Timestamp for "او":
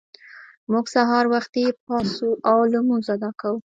2.49-2.57